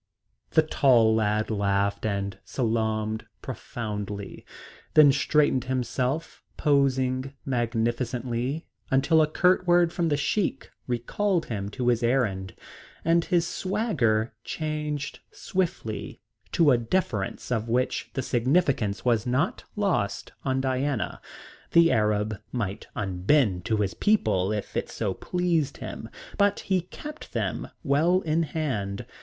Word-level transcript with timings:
The 0.49 0.63
tall 0.63 1.13
lad 1.13 1.51
laughed 1.51 2.07
and 2.07 2.39
salaamed 2.43 3.27
profoundly, 3.43 4.43
then 4.95 5.11
straightened 5.11 5.65
himself, 5.65 6.41
posing 6.57 7.33
magnificently 7.45 8.65
until 8.89 9.21
a 9.21 9.27
curt 9.27 9.67
word 9.67 9.93
from 9.93 10.09
the 10.09 10.17
Sheik 10.17 10.71
recalled 10.87 11.45
him 11.53 11.69
to 11.69 11.89
his 11.89 12.01
errand 12.01 12.55
and 13.05 13.25
his 13.25 13.45
swagger 13.45 14.33
changed 14.43 15.19
swiftly 15.31 16.19
to 16.53 16.71
a 16.71 16.79
deference 16.79 17.51
of 17.51 17.69
which 17.69 18.09
the 18.15 18.23
significance 18.23 19.05
was 19.05 19.27
not 19.27 19.65
lost 19.75 20.31
on 20.43 20.61
Diana. 20.61 21.21
The 21.73 21.91
Arab 21.91 22.39
might 22.51 22.87
unbend 22.95 23.65
to 23.65 23.77
his 23.77 23.93
people 23.93 24.51
if 24.51 24.75
it 24.75 24.89
so 24.89 25.13
pleased 25.13 25.77
him, 25.77 26.09
but 26.39 26.61
he 26.61 26.81
kept 26.81 27.33
them 27.33 27.69
well 27.83 28.21
in 28.21 28.41
hand. 28.41 29.05